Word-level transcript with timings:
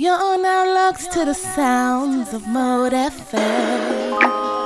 You're 0.00 0.40
now 0.40 0.64
locked 0.74 1.10
to 1.14 1.24
the 1.24 1.34
sounds 1.34 2.32
of 2.32 2.46
Mode 2.46 2.92
FM. 2.92 4.57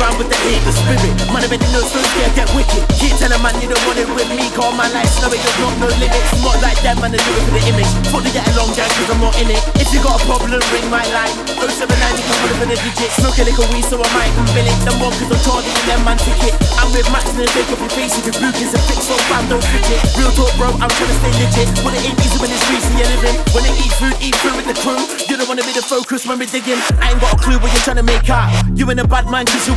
Around 0.00 0.16
with 0.20 0.28
the 0.28 0.38
hate, 0.44 0.62
the 0.64 0.72
spirit. 0.72 1.12
Man, 1.32 1.44
I 1.44 1.48
bet 1.48 1.60
the 1.60 1.70
nose 1.72 1.88
so 1.88 2.00
scared, 2.12 2.32
get 2.36 2.48
wicked. 2.52 2.82
Keep 3.00 3.16
telling 3.20 3.40
man 3.42 3.56
you 3.60 3.68
don't 3.68 3.82
want 3.88 3.98
it 4.00 4.08
with 4.12 4.28
me. 4.30 4.48
Call 4.52 4.72
my 4.72 4.88
life, 4.92 5.10
no, 5.20 5.28
it 5.32 5.40
does 5.40 5.58
not 5.60 5.74
no 5.80 5.88
limits. 5.98 6.30
Not 6.40 6.58
like 6.62 6.80
them, 6.84 6.96
man, 7.00 7.12
I 7.14 7.20
do 7.20 7.32
it 7.32 7.42
for 7.48 7.52
the 7.56 7.62
image. 7.68 7.90
Fully 8.12 8.30
get 8.32 8.46
along, 8.54 8.72
gang, 8.76 8.90
cause 8.96 9.10
I'm 9.10 9.20
not 9.20 9.34
in 9.40 9.50
it. 9.52 9.62
If 9.80 9.92
you 9.92 10.00
got 10.04 10.20
a 10.20 10.22
problem, 10.24 10.60
ring 10.72 10.88
my 10.92 11.04
line. 11.12 11.32
079, 11.56 11.88
you 11.88 12.24
can 12.24 12.36
put 12.40 12.50
it 12.52 12.58
for 12.60 12.68
the 12.68 12.76
digits. 12.78 13.14
Smoke 13.20 13.38
a 13.40 13.44
little 13.44 13.68
weed, 13.72 13.86
so 13.86 13.96
I 13.98 14.08
might 14.14 14.32
can 14.36 14.46
bill 14.52 14.68
it. 14.68 14.78
Them 14.84 14.96
one, 15.00 15.14
cause 15.16 15.32
I'm 15.32 15.64
and 15.64 15.86
them 15.88 16.00
man 16.04 16.18
ticket. 16.20 16.54
I'm 16.76 16.92
with 16.92 17.08
Max 17.10 17.32
and 17.32 17.40
they 17.40 17.48
take 17.50 17.68
off 17.72 17.80
your 17.80 17.92
face. 17.96 18.12
If 18.20 18.28
your 18.28 18.36
blue 18.36 18.52
is 18.60 18.72
a 18.76 18.80
fix, 18.86 19.08
so 19.08 19.16
fam, 19.32 19.48
don't 19.48 19.64
fidget. 19.72 19.98
Real 20.20 20.30
talk, 20.36 20.52
bro, 20.60 20.68
I'm 20.78 20.90
trying 20.92 21.10
to 21.10 21.16
stay 21.22 21.32
legit. 21.40 21.68
But 21.80 21.96
it 21.96 22.04
ain't 22.04 22.18
easy 22.20 22.36
when 22.38 22.50
it's 22.52 22.62
greasy, 22.68 22.92
you're 22.94 23.08
living. 23.16 23.36
When 23.56 23.62
they 23.64 23.74
eat 23.80 23.92
food, 23.96 24.16
eat 24.20 24.36
food 24.44 24.54
with 24.58 24.68
the 24.68 24.76
crew. 24.84 25.00
You 25.28 25.34
don't 25.40 25.48
wanna 25.48 25.64
be 25.64 25.72
the 25.72 25.82
focus 25.82 26.26
when 26.26 26.38
we're 26.38 26.50
digging. 26.50 26.78
I 27.00 27.12
ain't 27.14 27.20
got 27.20 27.34
a 27.34 27.38
clue 27.40 27.58
what 27.58 27.72
you're 27.72 27.86
trying 27.86 28.00
to 28.00 28.06
make 28.06 28.28
out. 28.28 28.52
You 28.76 28.84
ain't 28.90 29.00
a 29.00 29.08
bad 29.08 29.30
man, 29.30 29.46
cause 29.46 29.64
you 29.66 29.74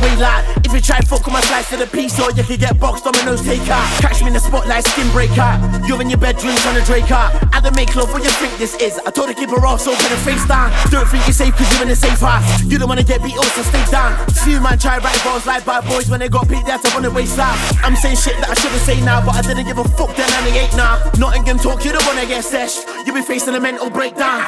If 0.64 0.72
you 0.74 0.80
try 0.80 1.00
fuck 1.00 1.26
on 1.26 1.32
my 1.32 1.40
slice 1.40 1.70
to 1.70 1.76
the 1.76 1.86
piece, 1.86 2.18
or 2.20 2.30
you 2.32 2.42
could 2.42 2.60
get 2.60 2.78
boxed 2.78 3.06
on 3.06 3.12
dominoes 3.12 3.42
take 3.42 3.66
out. 3.68 3.86
Catch 4.00 4.20
me 4.22 4.28
in 4.28 4.34
the 4.34 4.40
spotlight, 4.40 4.84
skin 4.84 5.10
break 5.12 5.36
out. 5.38 5.58
You're 5.86 6.00
in 6.00 6.10
your 6.10 6.18
bedroom 6.18 6.54
trying 6.56 6.78
to 6.78 6.84
drake 6.86 7.10
out. 7.10 7.34
I 7.54 7.60
don't 7.60 7.74
make 7.74 7.94
love, 7.96 8.12
what 8.12 8.22
you 8.22 8.30
think 8.30 8.56
this 8.58 8.74
is? 8.76 8.98
I 9.06 9.10
told 9.10 9.28
her 9.28 9.34
keep 9.34 9.50
her 9.50 9.60
so 9.78 9.90
put 9.90 10.10
her 10.10 10.22
face 10.22 10.46
down. 10.46 10.70
Don't 10.90 11.06
think 11.08 11.26
you're 11.26 11.34
safe, 11.34 11.54
cause 11.54 11.70
you're 11.74 11.82
in 11.82 11.90
a 11.90 11.96
safe 11.96 12.20
house. 12.20 12.62
You 12.64 12.78
don't 12.78 12.88
wanna 12.88 13.02
get 13.02 13.22
beat 13.22 13.36
up, 13.36 13.46
so 13.46 13.62
stay 13.62 13.84
down. 13.90 14.14
Few 14.44 14.60
man 14.60 14.78
try 14.78 14.98
write 14.98 15.22
balls 15.24 15.46
like 15.46 15.64
bad 15.64 15.84
boys 15.88 16.08
when 16.08 16.20
they 16.20 16.28
got 16.28 16.48
beat, 16.48 16.66
had 16.66 16.82
to 16.82 16.88
run 16.90 17.02
the 17.02 17.10
waist 17.10 17.38
out. 17.38 17.56
I'm 17.82 17.96
saying 17.96 18.16
shit 18.16 18.36
that 18.40 18.50
I 18.50 18.54
shouldn't 18.54 18.82
say 18.82 19.00
now, 19.00 19.24
but 19.24 19.34
I 19.34 19.42
didn't 19.42 19.66
give 19.66 19.78
a 19.78 19.84
fuck 19.84 20.14
then 20.16 20.30
and 20.30 20.46
they 20.46 20.60
ain't 20.60 20.76
now. 20.76 21.02
Nottingham 21.18 21.58
talk, 21.58 21.84
you 21.84 21.92
don't 21.92 22.06
wanna 22.06 22.26
get 22.26 22.44
sesh. 22.44 22.78
You 23.06 23.12
be 23.12 23.22
facing 23.22 23.54
a 23.54 23.60
mental 23.60 23.90
breakdown. 23.90 24.46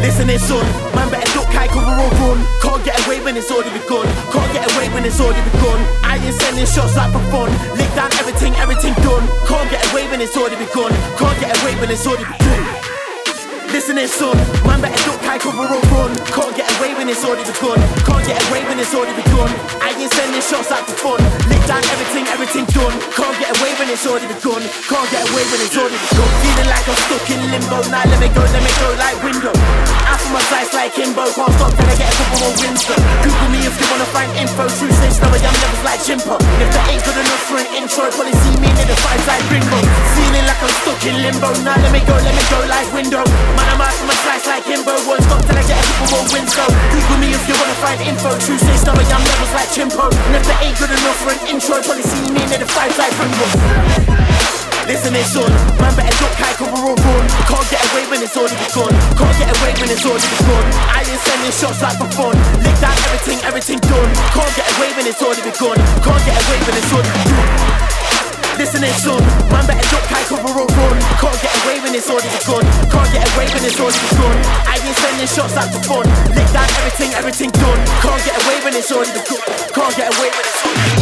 Listen 0.00 0.28
it, 0.30 0.40
son. 0.40 0.66
Man, 0.94 1.10
better 1.10 1.32
I 1.62 1.68
cover 1.68 1.94
or 1.94 2.10
run. 2.18 2.38
Can't 2.60 2.84
get 2.84 2.98
away 3.06 3.20
when 3.22 3.36
it's 3.36 3.50
already 3.50 3.70
begun. 3.70 4.06
Can't 4.34 4.52
get 4.52 4.66
away 4.74 4.88
when 4.90 5.04
it's 5.04 5.20
already 5.20 5.42
begun. 5.50 5.78
I 6.02 6.18
ain't 6.18 6.34
sending 6.34 6.66
shots 6.66 6.96
like 6.96 7.12
for 7.12 7.22
fun. 7.30 7.50
Lick 7.78 7.90
down 7.94 8.10
everything, 8.18 8.54
everything 8.56 8.94
done. 9.06 9.24
Can't 9.46 9.70
get 9.70 9.82
away 9.92 10.08
when 10.10 10.20
it's 10.20 10.36
already 10.36 10.56
begun. 10.56 10.90
Can't 11.16 11.38
get 11.38 11.54
away 11.62 11.78
when 11.78 11.90
it's 11.90 12.06
already 12.06 12.24
begun. 12.24 12.81
Listen 13.72 13.96
it, 13.96 14.12
son. 14.12 14.36
Man, 14.68 14.84
better 14.84 15.00
duck, 15.08 15.24
I 15.24 15.40
cover 15.40 15.64
or 15.64 15.80
run. 15.96 16.12
Can't 16.36 16.52
get 16.52 16.68
away 16.76 16.92
when 16.92 17.08
it's 17.08 17.24
already 17.24 17.40
begun. 17.48 17.80
Can't 18.04 18.20
get 18.28 18.36
away 18.52 18.60
when 18.68 18.76
it's 18.76 18.92
already 18.92 19.16
begun. 19.16 19.48
I 19.80 19.96
ain't 19.96 20.12
sending 20.12 20.44
shots 20.44 20.68
like 20.68 20.84
for 20.84 21.16
fun. 21.16 21.20
Lick 21.48 21.64
down 21.64 21.80
everything, 21.88 22.28
everything 22.28 22.68
done. 22.76 22.92
Can't 23.16 23.32
get 23.40 23.48
away 23.56 23.72
when 23.80 23.88
it's 23.88 24.04
already 24.04 24.28
begun. 24.28 24.60
Can't 24.92 25.08
get 25.08 25.24
away 25.32 25.44
when 25.48 25.60
it's 25.64 25.72
already 25.72 25.96
begun. 25.96 26.28
Feeling 26.44 26.68
like 26.68 26.84
I'm 26.84 27.00
stuck 27.00 27.26
in 27.32 27.40
limbo. 27.48 27.78
Now 27.88 28.04
let 28.12 28.20
me 28.20 28.28
go, 28.36 28.44
let 28.44 28.60
me 28.60 28.72
go 28.76 28.88
like 29.00 29.16
window. 29.24 29.56
Out 30.04 30.20
for 30.20 30.30
my 30.36 30.44
slice 30.52 30.76
like 30.76 30.92
Kimbo. 30.92 31.24
Can't 31.32 31.52
stop 31.56 31.72
till 31.72 31.88
I 31.88 31.96
get 31.96 32.12
a 32.12 32.14
couple 32.20 32.38
more 32.44 32.54
wins. 32.60 32.84
though. 32.84 33.00
Google 33.24 33.48
me 33.56 33.60
if 33.64 33.72
you 33.80 33.86
wanna 33.88 34.08
find 34.12 34.28
info. 34.36 34.68
True 34.68 34.92
sense, 35.00 35.16
no, 35.16 35.32
I 35.32 35.40
am 35.40 35.56
levels 35.64 35.84
like 35.88 36.00
Jimpo. 36.04 36.36
If 36.60 36.68
that 36.76 36.92
ain't 36.92 37.00
good 37.08 37.16
enough 37.16 37.44
for 37.48 37.56
an 37.56 37.68
intro, 37.72 38.04
probably 38.12 38.36
see 38.36 38.52
me 38.60 38.68
in 38.68 38.84
the 38.84 38.96
fights 39.00 39.24
like 39.24 39.40
Ringo. 39.48 39.80
Feeling 40.12 40.44
like 40.44 40.60
I'm 40.60 40.74
stuck 40.84 41.00
in 41.08 41.16
limbo. 41.24 41.48
Now 41.64 41.80
let 41.80 41.88
me 41.88 42.04
go, 42.04 42.20
let 42.20 42.36
me 42.36 42.44
go 42.52 42.60
like 42.68 42.88
window. 42.92 43.24
Man, 43.62 43.78
I'm 43.78 43.82
out 43.86 43.94
for 43.94 44.06
my 44.10 44.16
slice 44.26 44.46
like 44.50 44.66
Kimbo. 44.66 44.90
Won't 45.06 45.22
stop 45.22 45.38
till 45.46 45.54
I 45.54 45.62
get 45.62 45.78
a 45.78 45.86
couple 45.86 46.18
more 46.18 46.26
wins. 46.34 46.50
So 46.50 46.66
Google 46.66 47.18
me 47.22 47.30
if 47.30 47.46
you 47.46 47.54
wanna 47.54 47.78
find 47.78 47.98
info. 48.02 48.34
True 48.42 48.58
sense, 48.58 48.82
no, 48.82 48.90
I 48.90 49.06
am 49.06 49.22
levels 49.22 49.54
like 49.54 49.70
Chimpo. 49.70 50.10
And 50.10 50.34
if 50.34 50.44
that 50.50 50.58
ain't 50.66 50.74
good 50.82 50.90
enough 50.90 51.18
for 51.22 51.30
an 51.30 51.40
intro, 51.46 51.78
probably 51.78 52.02
see 52.02 52.26
me 52.34 52.42
in 52.42 52.58
the 52.58 52.66
fights 52.66 52.98
like 52.98 53.14
Ringo. 53.22 53.46
Listen 54.90 55.14
it, 55.14 55.26
son. 55.30 55.46
Man, 55.78 55.94
better 55.94 56.10
duck, 56.18 56.34
high 56.42 56.58
cover 56.58 56.74
or 56.74 56.98
run. 56.98 57.24
Can't 57.46 57.68
get 57.70 57.86
away 57.86 58.02
when 58.10 58.18
it's 58.18 58.34
already 58.34 58.58
begun. 58.58 58.90
Can't 59.14 59.36
get 59.38 59.48
away 59.54 59.72
when 59.78 59.88
it's 59.94 60.02
already 60.02 60.26
begun. 60.26 60.64
I 60.90 61.06
ain't 61.06 61.22
sending 61.22 61.54
shots 61.54 61.78
like 61.86 62.02
for 62.02 62.10
fun. 62.18 62.34
Lick 62.66 62.74
down 62.82 62.98
everything, 63.06 63.38
everything 63.46 63.78
done. 63.86 64.10
Can't 64.34 64.52
get 64.58 64.66
away 64.74 64.90
when 64.98 65.06
it's 65.06 65.22
already 65.22 65.46
begun. 65.46 65.78
Can't 66.02 66.22
get 66.26 66.34
away 66.34 66.58
when 66.66 66.74
it's 66.74 66.90
already 66.90 67.14
begun. 67.14 68.01
Listen 68.58 68.84
it, 68.84 68.94
son. 69.00 69.20
Man, 69.48 69.64
better 69.66 69.86
duck, 69.88 70.04
high 70.12 70.24
cover 70.28 70.52
or 70.52 70.66
run. 70.66 70.96
Can't 71.20 71.38
get 71.40 71.54
away 71.64 71.80
when 71.80 71.94
it's 71.94 72.08
already 72.08 72.28
begun. 72.28 72.64
Can't 72.92 73.10
get 73.12 73.24
away 73.34 73.46
when 73.48 73.64
it's 73.64 73.80
already 73.80 74.00
begun. 74.12 74.36
I 74.68 74.76
ain't 74.76 74.96
sending 74.96 75.28
shots 75.28 75.56
like 75.56 75.72
for 75.72 75.82
fun. 75.88 76.06
Lick 76.36 76.48
down 76.52 76.68
everything, 76.84 77.10
everything 77.16 77.50
done. 77.50 77.80
Can't 78.04 78.22
get 78.24 78.36
away 78.44 78.56
when 78.64 78.74
it's 78.76 78.92
already 78.92 79.12
begun. 79.12 79.40
Can't 79.72 79.94
get 79.96 80.08
away 80.12 80.28
when 80.28 80.44
it's 80.44 80.62
already. 80.64 81.01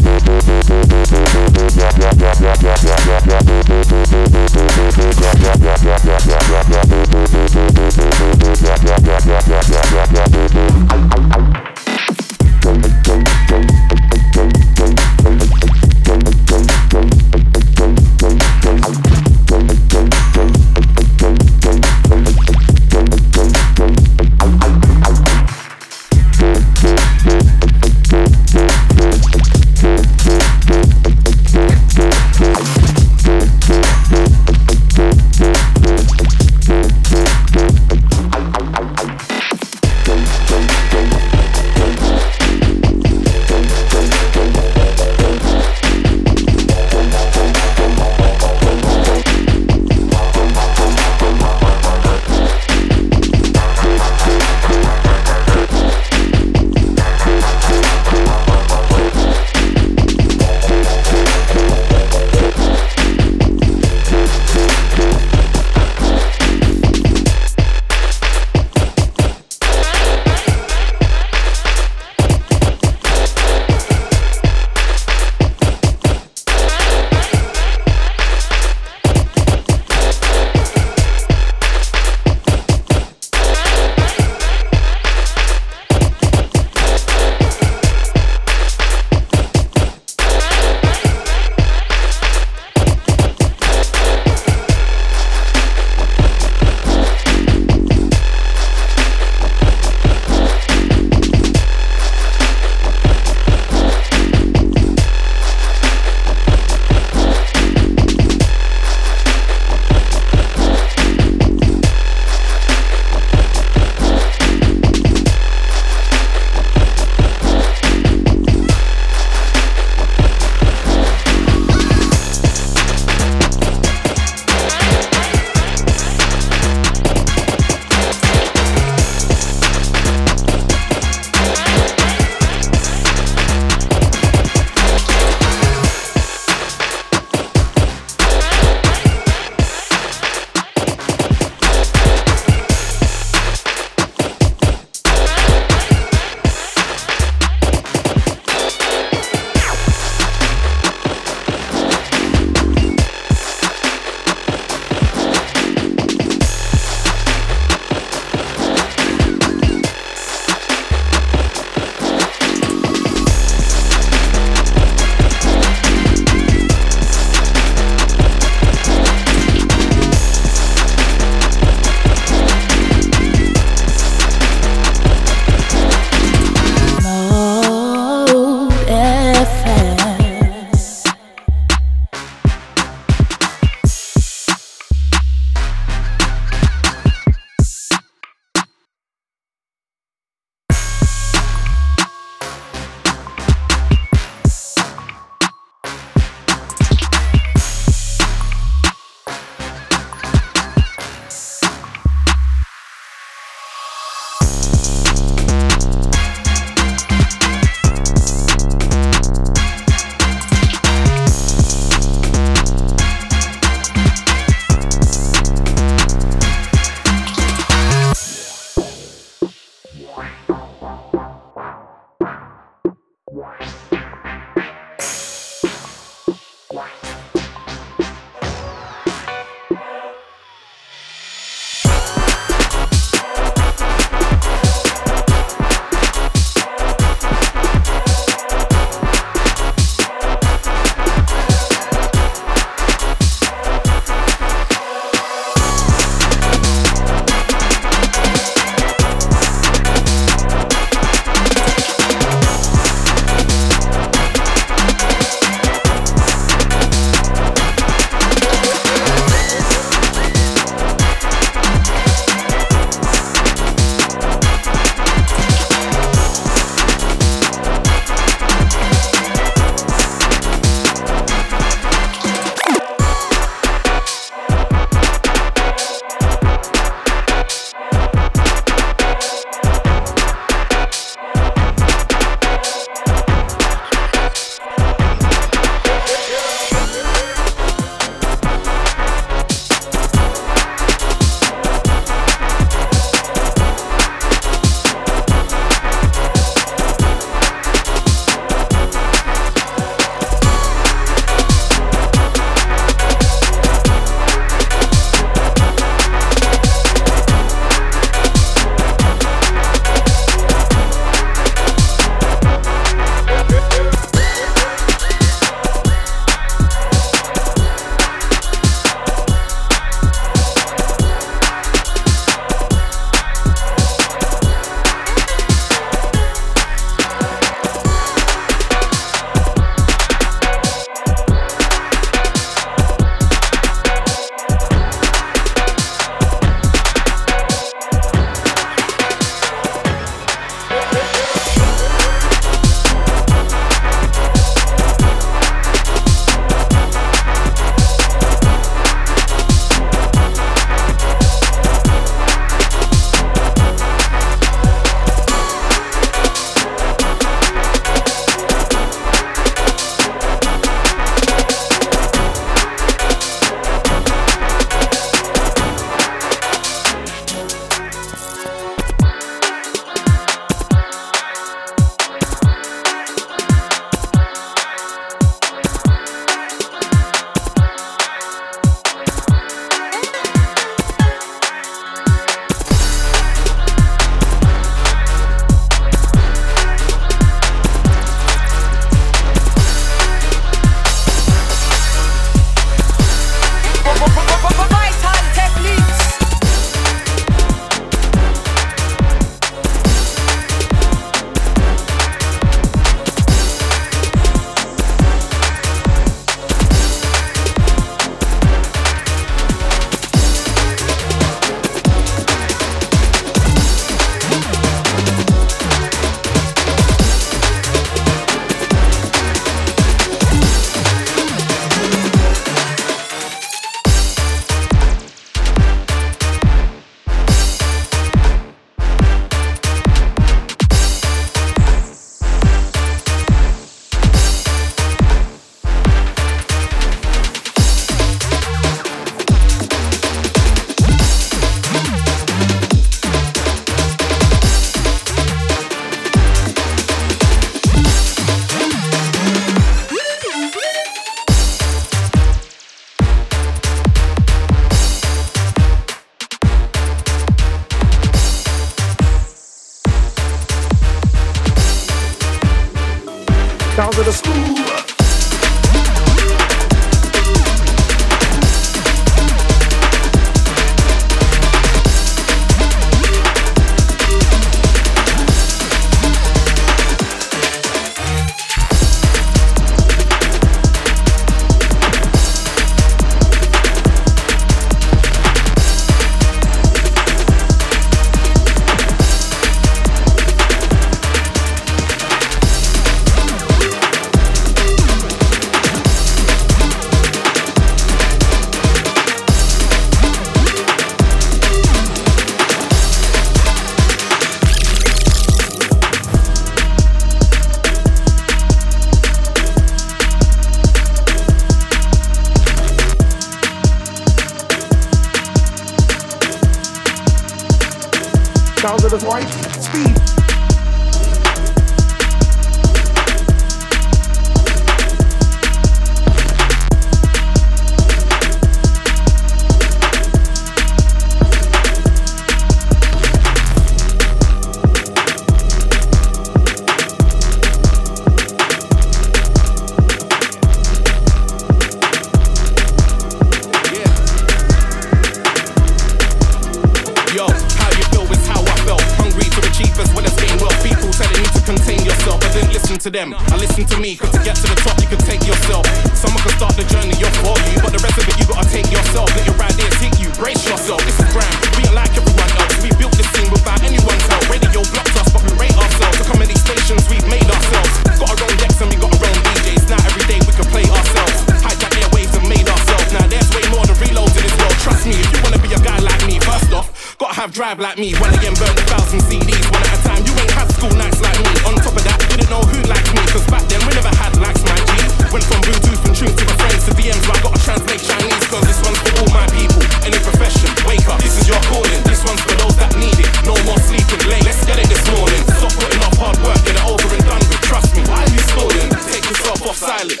drive 577.44 577.60
like 577.60 577.76
me. 577.76 577.92
When 578.00 578.08
I 578.08 578.24
am 578.24 578.32
burned 578.40 578.56
a 578.56 578.64
thousand 578.72 579.04
CDs, 579.04 579.44
one 579.52 579.60
at 579.60 579.76
a 579.76 579.80
time. 579.84 580.00
You 580.08 580.16
ain't 580.16 580.32
had 580.32 580.48
school 580.56 580.72
nights 580.80 580.96
like 581.04 581.18
me. 581.20 581.32
On 581.44 581.52
top 581.60 581.76
of 581.76 581.84
that, 581.84 582.00
didn't 582.08 582.32
know 582.32 582.40
who 582.40 582.56
liked 582.72 582.88
me. 582.96 583.04
Cause 583.12 583.26
back 583.28 583.44
then 583.52 583.60
we 583.68 583.76
never 583.76 583.92
had 584.00 584.16
likes, 584.16 584.40
my 584.48 584.56
G. 584.56 584.72
Went 585.12 585.28
from 585.28 585.44
Bluetooth 585.44 585.84
and 585.84 585.92
tunes 585.92 586.16
to 586.16 586.24
my 586.24 586.36
friends 586.40 586.64
to 586.64 586.72
DMs, 586.72 587.04
but 587.04 587.20
I 587.20 587.20
gotta 587.20 587.40
translate 587.44 587.84
Chinese. 587.84 588.24
Cause 588.32 588.44
this 588.48 588.60
one's 588.64 588.80
for 588.80 588.92
all 588.96 589.10
my 589.12 589.28
people. 589.36 589.60
Any 589.84 590.00
profession, 590.00 590.48
wake 590.64 590.88
up, 590.88 590.96
this 591.04 591.20
is 591.20 591.28
your 591.28 591.40
calling. 591.52 591.80
This 591.84 592.00
one's 592.08 592.24
for 592.24 592.32
those 592.40 592.56
that 592.56 592.72
need 592.80 592.96
it. 592.96 593.12
No 593.28 593.36
more 593.44 593.60
sleeping 593.60 594.00
late, 594.08 594.24
let's 594.24 594.40
get 594.48 594.56
it 594.56 594.68
this 594.72 594.84
morning. 594.96 595.20
Stop 595.36 595.52
putting 595.60 595.84
off 595.84 595.96
hard 596.00 596.16
work, 596.24 596.40
get 596.48 596.56
it 596.56 596.64
over 596.64 596.88
and 596.96 597.04
done 597.04 597.24
with. 597.28 597.44
Trust 597.44 597.76
me, 597.76 597.84
why 597.92 598.08
are 598.08 598.12
you 598.14 598.24
stalling? 598.24 598.72
Take 598.88 599.04
yourself 599.04 599.44
off 599.44 599.60
silent. 599.60 600.00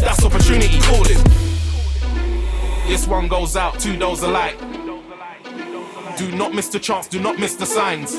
That's 0.00 0.24
opportunity 0.24 0.80
calling. 0.88 1.20
This 2.88 3.04
one 3.04 3.28
goes 3.28 3.60
out 3.60 3.76
to 3.84 3.92
those 4.00 4.24
alike 4.24 4.56
chance, 6.86 7.08
do 7.08 7.20
not 7.20 7.38
miss 7.38 7.54
the 7.56 7.66
signs. 7.66 8.16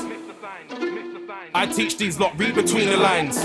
I 1.54 1.66
teach 1.66 1.96
these 1.96 2.20
lot, 2.20 2.38
read 2.38 2.54
between 2.54 2.86
the 2.86 2.96
lines. 2.96 3.38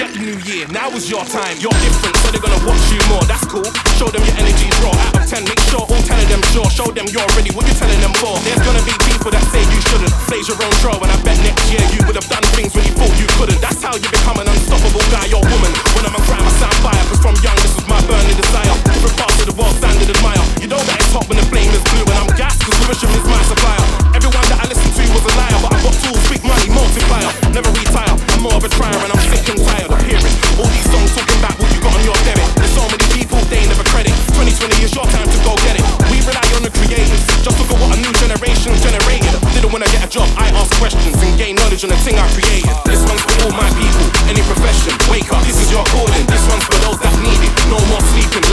Forget 0.00 0.16
the 0.16 0.24
new 0.32 0.40
year, 0.48 0.64
now 0.72 0.88
is 0.96 1.12
your 1.12 1.20
time. 1.28 1.60
You're 1.60 1.76
different, 1.84 2.16
so 2.24 2.32
they're 2.32 2.40
gonna 2.40 2.64
watch 2.64 2.80
you 2.88 2.96
more. 3.12 3.20
That's 3.28 3.44
cool. 3.44 3.68
Show 4.00 4.08
them 4.08 4.24
your 4.24 4.32
energy's 4.40 4.72
raw. 4.80 4.96
Out 4.96 5.20
of 5.20 5.28
10, 5.28 5.44
make 5.44 5.60
sure 5.68 5.84
all 5.84 6.00
10 6.00 6.16
of 6.16 6.24
them 6.24 6.40
sure. 6.56 6.64
Show 6.72 6.88
them 6.88 7.04
you're 7.12 7.28
ready, 7.36 7.52
what 7.52 7.68
you 7.68 7.76
telling 7.76 8.00
them 8.00 8.16
for. 8.16 8.32
There's 8.40 8.64
gonna 8.64 8.80
be 8.88 8.96
people 9.04 9.28
that 9.28 9.44
say 9.52 9.60
you 9.60 9.76
shouldn't. 9.92 10.08
Blaze 10.24 10.48
your 10.48 10.56
own 10.56 10.72
trail, 10.80 10.96
and 11.04 11.12
I 11.12 11.20
bet 11.20 11.36
next 11.44 11.68
year 11.68 11.84
you 11.92 12.00
would 12.08 12.16
have 12.16 12.24
done 12.32 12.40
things 12.56 12.72
when 12.72 12.88
you 12.88 12.96
thought 12.96 13.12
you 13.20 13.28
couldn't. 13.36 13.60
That's 13.60 13.84
how 13.84 13.92
you 13.92 14.08
become 14.08 14.40
an 14.40 14.48
unstoppable 14.48 15.04
guy 15.12 15.28
or 15.36 15.44
woman. 15.44 15.72
When 15.92 16.08
I'm 16.08 16.16
a 16.16 16.22
crime, 16.24 16.48
I 16.48 16.52
sound 16.56 16.80
fire, 16.80 17.04
cause 17.12 17.20
from 17.20 17.36
young, 17.44 17.60
this 17.60 17.76
was 17.76 17.84
my 17.84 18.00
burning 18.08 18.40
desire. 18.40 18.72
Different 18.88 19.20
parts 19.20 19.36
of 19.36 19.52
the 19.52 19.56
world 19.60 19.76
standard 19.84 20.08
admire. 20.08 20.40
You 20.64 20.68
know 20.72 20.80
that 20.80 20.96
it's 20.96 21.12
hot 21.12 21.28
when 21.28 21.36
the 21.36 21.44
flame 21.52 21.76
is 21.76 21.84
blue, 21.92 22.08
and 22.08 22.24
I'm 22.24 22.32
gas, 22.40 22.56
cause 22.56 22.72
Lewisham 22.88 23.12
is 23.20 23.26
my 23.28 23.42
supplier. 23.44 23.84
Everyone 24.16 24.48
that 24.48 24.64
I 24.64 24.66
listen 24.72 24.89
to 25.10 25.18
was 25.18 25.26
a 25.26 25.34
liar, 25.34 25.58
but 25.58 25.70
I 25.74 25.78
got 25.82 25.94
tools, 26.06 26.22
big 26.30 26.42
money, 26.46 26.70
multiplier. 26.70 27.30
Never 27.50 27.70
retire, 27.74 28.14
I'm 28.14 28.42
more 28.42 28.54
of 28.54 28.62
a 28.62 28.70
trier, 28.70 28.94
and 28.94 29.10
I'm 29.10 29.22
sick 29.26 29.42
and 29.50 29.58
tired 29.58 29.90
of 29.90 29.98
hearing 30.06 30.34
all 30.58 30.70
these 30.70 30.86
songs 30.86 31.10
talking 31.14 31.38
about 31.42 31.58
what 31.58 31.68
you 31.74 31.80
got 31.82 31.94
on 31.94 32.04
your 32.06 32.18
debit. 32.22 32.46
There's 32.54 32.74
so 32.74 32.84
many 32.86 33.06
people, 33.10 33.38
they 33.50 33.66
never 33.66 33.82
credit. 33.90 34.14
2020 34.38 34.86
is 34.86 34.94
your 34.94 35.06
time 35.10 35.26
to 35.26 35.38
go 35.42 35.58
get 35.66 35.78
it. 35.78 35.84
We 36.10 36.22
rely 36.22 36.46
on 36.54 36.62
the 36.62 36.72
creators, 36.78 37.22
just 37.42 37.58
look 37.58 37.70
at 37.70 37.78
what 37.82 37.90
a 37.90 37.98
new 37.98 38.12
generation 38.22 38.70
generated. 38.78 39.34
Didn't 39.50 39.72
wanna 39.74 39.90
get 39.90 40.06
a 40.06 40.10
job, 40.10 40.30
I 40.38 40.54
ask 40.54 40.70
questions 40.78 41.18
and 41.18 41.34
gain 41.34 41.58
knowledge 41.58 41.82
on 41.82 41.90
the 41.90 42.00
thing 42.06 42.18
I 42.18 42.26
created. 42.30 42.70
This 42.86 43.02
one's 43.02 43.22
for 43.26 43.50
all 43.50 43.54
my 43.58 43.68
people, 43.74 44.06
any 44.30 44.42
profession. 44.46 44.94
Wake 45.10 45.32
up, 45.34 45.42
this 45.42 45.58
is 45.58 45.70
your 45.74 45.84
calling. 45.90 46.24
This 46.30 46.44
one's 46.46 46.64
for 46.70 46.78
those 46.86 46.98
that 47.02 47.14
need 47.24 47.40
I, 48.42 48.49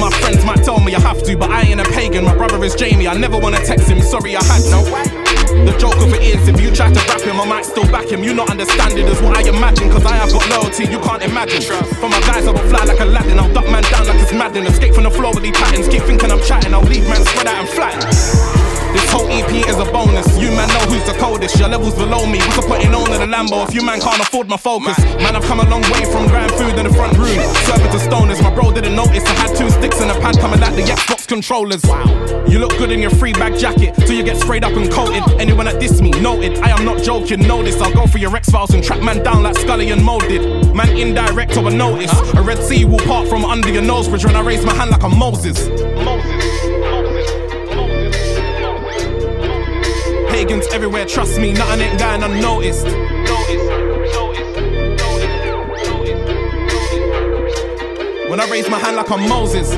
my 0.00 0.10
friends 0.10 0.44
might 0.44 0.64
tell 0.64 0.80
me 0.80 0.94
I 0.94 1.00
have 1.00 1.22
to, 1.24 1.36
but 1.36 1.50
I 1.50 1.60
ain't 1.62 1.80
a 1.80 1.84
pagan. 1.84 2.24
My 2.24 2.34
brother 2.34 2.64
is 2.64 2.74
Jamie. 2.74 3.06
I 3.06 3.14
never 3.14 3.38
wanna 3.38 3.60
text 3.64 3.86
him. 3.86 4.00
Sorry, 4.00 4.34
I 4.34 4.42
had 4.42 4.62
to. 4.72 4.80
The 5.66 5.76
joke 5.78 6.00
of 6.00 6.14
it 6.14 6.22
is, 6.22 6.48
if 6.48 6.58
you 6.60 6.70
try 6.70 6.88
to 6.88 7.00
rap 7.06 7.20
him, 7.20 7.38
I 7.38 7.44
might 7.44 7.66
still 7.66 7.84
back 7.92 8.08
him. 8.08 8.24
You 8.24 8.32
not 8.32 8.50
understand 8.50 8.98
it 8.98 9.06
is 9.06 9.20
what 9.20 9.36
I 9.36 9.42
imagine, 9.46 9.90
cause 9.90 10.06
I 10.06 10.16
have 10.16 10.32
got 10.32 10.48
loyalty 10.48 10.84
you 10.86 10.98
can't 11.00 11.22
imagine. 11.22 11.62
For 12.00 12.08
my 12.08 12.20
guys, 12.20 12.46
I 12.46 12.52
will 12.52 12.66
fly 12.70 12.84
like 12.84 13.00
Aladdin. 13.00 13.38
I'll 13.38 13.52
duck 13.52 13.66
man 13.66 13.82
down 13.92 14.06
like 14.06 14.20
it's 14.20 14.32
Madden. 14.32 14.66
Escape 14.66 14.94
from 14.94 15.04
the 15.04 15.10
floor 15.10 15.34
with 15.34 15.42
these 15.42 15.56
patterns. 15.56 15.88
Keep 15.88 16.02
thinking 16.04 16.30
I'm 16.30 16.42
chatting, 16.42 16.72
I'll 16.72 16.82
leave 16.82 17.06
man 17.06 17.22
spread 17.24 17.46
out 17.46 17.60
and 17.60 17.68
flat. 17.68 18.49
This 18.92 19.10
whole 19.10 19.28
EP 19.30 19.50
is 19.68 19.78
a 19.78 19.84
bonus. 19.92 20.26
You 20.38 20.50
man 20.50 20.68
know 20.68 20.84
who's 20.90 21.04
the 21.06 21.16
coldest. 21.18 21.58
Your 21.58 21.68
levels 21.68 21.94
below 21.94 22.26
me. 22.26 22.38
What's 22.38 22.56
the 22.56 22.62
putting 22.62 22.94
on 22.94 23.12
in 23.12 23.20
the 23.20 23.36
Lambo 23.36 23.66
if 23.68 23.74
you 23.74 23.82
man 23.82 24.00
can't 24.00 24.20
afford 24.20 24.48
my 24.48 24.56
focus? 24.56 24.98
Man, 25.22 25.36
I've 25.36 25.44
come 25.44 25.60
a 25.60 25.68
long 25.68 25.82
way 25.92 26.04
from 26.10 26.26
grand 26.26 26.50
food 26.52 26.78
in 26.78 26.86
the 26.86 26.94
front 26.94 27.16
room. 27.16 27.38
Serving 27.66 27.90
to 27.90 27.98
stoners. 27.98 28.42
My 28.42 28.52
bro 28.54 28.72
didn't 28.72 28.96
notice. 28.96 29.24
I 29.24 29.34
had 29.34 29.56
two 29.56 29.70
sticks 29.70 30.00
in 30.00 30.10
a 30.10 30.14
pad 30.20 30.38
coming 30.38 30.62
out 30.62 30.74
the 30.74 30.82
Xbox 30.82 31.26
controllers. 31.26 31.82
Wow. 31.84 32.04
You 32.46 32.58
look 32.58 32.76
good 32.78 32.90
in 32.90 33.00
your 33.00 33.10
free 33.10 33.32
bag 33.32 33.56
jacket 33.56 33.94
till 33.94 34.16
you 34.16 34.24
get 34.24 34.36
sprayed 34.36 34.64
up 34.64 34.72
and 34.72 34.90
coated. 34.90 35.22
Anyone 35.40 35.66
that 35.66 35.78
diss 35.78 36.00
me, 36.00 36.10
noted. 36.10 36.58
I 36.58 36.70
am 36.70 36.84
not 36.84 37.02
joking. 37.02 37.46
Know 37.46 37.62
this. 37.62 37.80
I'll 37.80 37.94
go 37.94 38.06
for 38.06 38.18
your 38.18 38.34
X 38.36 38.50
Files 38.50 38.74
and 38.74 38.82
track 38.82 39.02
man 39.02 39.22
down 39.22 39.42
like 39.44 39.56
Scully 39.56 39.90
and 39.90 40.04
molded. 40.04 40.74
Man 40.74 40.96
indirect 40.96 41.56
or 41.56 41.68
a 41.68 41.70
notice. 41.70 42.12
A 42.34 42.42
Red 42.42 42.58
Sea 42.58 42.84
will 42.84 42.98
part 42.98 43.28
from 43.28 43.44
under 43.44 43.70
your 43.70 43.82
nose 43.82 44.08
bridge 44.08 44.24
when 44.24 44.36
I 44.36 44.40
raise 44.40 44.64
my 44.64 44.74
hand 44.74 44.90
like 44.90 45.04
I'm 45.04 45.16
Moses. 45.16 45.68
Moses. 46.04 46.99
Pagans 50.40 50.66
everywhere, 50.72 51.04
trust 51.04 51.38
me, 51.38 51.52
nothing 51.52 51.80
ain't 51.82 51.98
going 51.98 52.22
unnoticed. 52.22 52.86
When 58.30 58.40
I 58.40 58.48
raise 58.50 58.66
my 58.70 58.78
hand 58.78 58.96
like 58.96 59.10
I'm 59.10 59.28
Moses. 59.28 59.68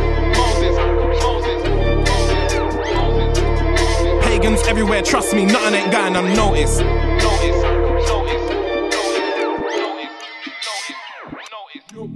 Pagans 4.24 4.62
everywhere, 4.68 5.02
trust 5.02 5.34
me, 5.34 5.46
nothing 5.46 5.74
ain't 5.74 5.90
going 5.90 6.14
unnoticed. 6.14 6.80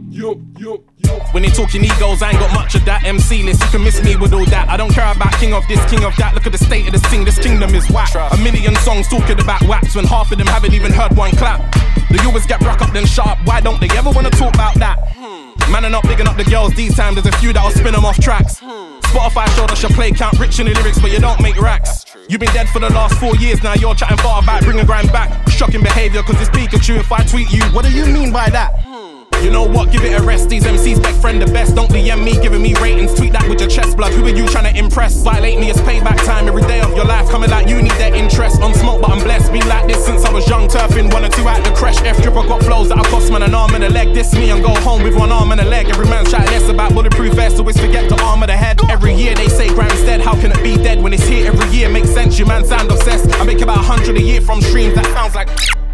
Yo, 0.09 0.41
yo, 0.57 0.85
when 1.33 1.43
they 1.43 1.51
talking 1.51 1.85
egos, 1.85 2.23
I 2.23 2.31
ain't 2.31 2.41
got 2.41 2.53
much 2.53 2.75
of 2.75 2.85
that 2.85 3.05
MC 3.05 3.43
list. 3.43 3.63
You 3.63 3.71
can 3.71 3.85
miss 3.85 4.03
me 4.03 4.17
with 4.17 4.33
all 4.33 4.47
that. 4.47 4.69
I 4.69 4.77
don't 4.77 4.93
care 4.93 5.11
about 5.11 5.33
king 5.35 5.55
of 5.55 5.67
this, 5.69 5.85
king 5.91 6.05
of 6.05 6.15
that. 6.17 6.35
Look 6.35 6.47
at 6.47 6.53
the 6.53 6.59
state 6.59 6.87
of 6.87 6.93
the 6.93 7.09
scene. 7.09 7.25
This 7.25 7.39
kingdom 7.39 7.75
is 7.75 7.89
whack. 7.91 8.15
A 8.15 8.37
million 8.39 8.75
songs 8.77 9.09
talking 9.09 9.41
about 9.41 9.63
wax 9.69 9.95
when 9.95 10.05
half 10.05 10.31
of 10.33 10.39
them 10.39 10.47
haven't 10.47 10.75
even 10.75 10.93
heard 10.93 11.17
one 11.17 11.31
clap. 11.37 11.61
The 12.11 12.23
always 12.27 12.47
get 12.47 12.61
rock 12.63 12.83
up 12.83 12.93
then 12.93 13.07
sharp. 13.07 13.39
Why 13.45 13.61
don't 13.61 13.81
they 13.81 13.89
ever 13.97 14.11
wanna 14.11 14.31
talk 14.31 14.55
about 14.55 14.75
that? 14.77 14.97
Man 15.71 15.85
are 15.85 15.91
not 15.91 16.05
bigging 16.05 16.29
up 16.29 16.37
the 16.37 16.45
girls 16.45 16.75
these 16.75 16.95
times. 16.95 17.17
There's 17.17 17.27
a 17.27 17.39
few 17.39 17.53
that'll 17.53 17.71
spin 17.71 17.93
them 17.93 18.05
off 18.05 18.21
tracks. 18.21 18.61
Spotify 18.61 19.47
showed 19.57 19.71
us 19.71 19.83
your 19.83 19.91
play 19.93 20.13
count 20.13 20.39
rich 20.39 20.61
in 20.61 20.67
the 20.67 20.75
lyrics, 20.75 20.99
but 21.01 21.11
you 21.11 21.19
don't 21.19 21.41
make 21.43 21.61
racks. 21.61 22.05
You've 22.29 22.41
been 22.41 22.53
dead 22.53 22.69
for 22.69 22.79
the 22.79 22.91
last 22.91 23.19
four 23.19 23.35
years 23.37 23.63
now. 23.63 23.75
You're 23.75 23.95
chatting 23.95 24.19
far 24.19 24.43
about 24.43 24.63
bringing 24.63 24.87
grind 24.87 25.11
back. 25.13 25.49
Shocking 25.51 25.83
behavior, 25.83 26.23
cause 26.23 26.41
it's 26.41 26.51
Pikachu. 26.51 26.99
If 26.99 27.11
I 27.11 27.25
tweet 27.25 27.51
you, 27.51 27.63
what 27.75 27.85
do 27.85 27.91
you 27.91 28.07
mean 28.07 28.33
by 28.33 28.51
that? 28.51 28.87
You 29.43 29.51
know 29.51 29.65
what? 29.65 29.91
Give 29.91 30.05
it 30.05 30.19
a 30.19 30.23
rest. 30.23 30.49
These 30.49 30.65
MCs 30.65 31.03
beg 31.03 31.15
friend 31.17 31.43
the 31.43 31.47
best. 31.47 31.75
Don't 31.75 31.91
DM 31.91 32.23
me, 32.25 32.33
giving 32.41 32.63
me 32.63 32.75
ratings. 32.75 33.15
Tweet 33.15 33.33
that 33.33 33.49
with 33.49 33.61
your 33.61 33.69
chest 33.69 33.97
blood. 33.97 34.13
Who 34.13 34.25
are 34.25 34.37
you 34.37 34.47
trying 34.47 34.73
to 34.73 34.79
impress? 34.79 35.23
Violate 35.23 35.59
me, 35.59 35.71
it's 35.71 35.81
payback 35.81 36.25
time 36.25 36.47
every 36.47 36.63
day 36.63 36.81
of 36.81 36.95
your 36.95 37.05
life. 37.05 37.29
Coming 37.29 37.51
like 37.51 37.69
you 37.69 37.83
need 37.83 37.99
their 37.99 38.15
interest. 38.15 38.61
On 38.63 38.73
smoke, 38.75 39.01
but 39.01 39.11
I'm 39.11 39.23
blessed. 39.23 39.53
Been 39.53 39.67
like 39.69 39.89
this 39.89 40.05
since 40.07 40.25
I 40.25 40.33
was 40.33 40.49
young. 40.49 40.69
Turfing 40.69 41.13
one 41.13 41.25
or 41.25 41.31
two 41.31 41.49
at 41.49 41.65
the 41.65 41.73
crash. 41.73 42.01
F 42.03 42.19
dripper 42.19 42.47
got 42.47 42.63
flows 42.63 42.89
that 42.91 42.99
I 42.99 43.05
cost 43.11 43.33
man 43.33 43.43
an 43.43 43.55
arm 43.55 43.75
and 43.75 43.83
a 43.83 43.91
leg. 43.91 44.15
This 44.15 44.33
me 44.35 44.51
and 44.51 44.63
go 44.63 44.75
home 44.87 45.03
with 45.03 45.17
one 45.17 45.33
arm 45.33 45.51
and 45.51 45.61
a 45.61 45.65
leg. 45.65 45.89
Every 45.89 46.07
man's 46.07 46.31
chatting 46.31 46.53
less 46.53 46.69
about 46.71 46.93
bulletproof 46.95 47.35
vests. 47.35 47.59
Always 47.59 47.79
forget 47.79 48.09
the 48.09 48.15
arm 48.23 48.37
armor 48.37 48.47
the 48.47 48.57
head. 48.57 48.79
Every 48.91 49.15
year 49.15 49.35
they 49.35 49.49
say 49.49 49.69
grime's 49.69 50.03
dead. 50.03 50.21
How 50.21 50.35
can 50.39 50.53
it 50.53 50.63
be 50.63 50.77
dead 50.77 51.03
when 51.03 51.13
it's 51.15 51.27
here 51.27 51.47
every 51.47 51.69
year? 51.75 51.89
Makes 51.89 52.11
sense. 52.11 52.39
You 52.39 52.45
man 52.45 52.65
sound 52.65 52.91
obsessed. 52.91 53.29
I 53.41 53.45
make 53.45 53.63
about 53.63 53.79
a 53.79 53.83
hundred 53.83 54.17
a 54.17 54.23
year 54.23 54.43
from 54.43 54.61
streams. 54.61 54.95
That 54.95 55.07
sounds 55.07 55.35
like. 55.35 55.86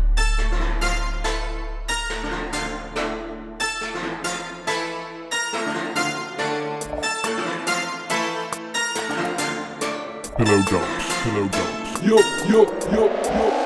Pillow 10.45 10.61
drops, 10.63 11.23
pillow 11.23 11.47
drops. 11.47 12.03
Yo, 12.03 12.19
yo, 12.49 12.67
yo, 12.93 13.07
yo. 13.07 13.62